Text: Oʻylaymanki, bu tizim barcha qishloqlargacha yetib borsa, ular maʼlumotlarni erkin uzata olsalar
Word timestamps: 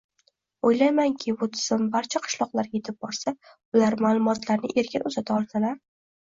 Oʻylaymanki, 0.69 1.33
bu 1.41 1.47
tizim 1.57 1.83
barcha 1.95 2.21
qishloqlargacha 2.23 2.79
yetib 2.79 2.97
borsa, 3.05 3.35
ular 3.81 3.97
maʼlumotlarni 4.07 4.73
erkin 4.85 5.07
uzata 5.13 5.39
olsalar 5.39 5.79